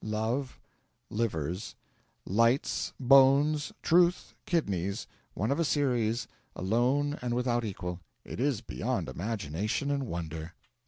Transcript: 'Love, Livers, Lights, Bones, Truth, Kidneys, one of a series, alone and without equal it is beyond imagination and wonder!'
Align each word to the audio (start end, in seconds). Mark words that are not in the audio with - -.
'Love, 0.03 0.59
Livers, 1.11 1.75
Lights, 2.25 2.91
Bones, 2.99 3.71
Truth, 3.83 4.33
Kidneys, 4.47 5.05
one 5.35 5.51
of 5.51 5.59
a 5.59 5.63
series, 5.63 6.27
alone 6.55 7.19
and 7.21 7.35
without 7.35 7.63
equal 7.63 7.99
it 8.25 8.39
is 8.39 8.61
beyond 8.61 9.07
imagination 9.07 9.91
and 9.91 10.07
wonder!' 10.07 10.55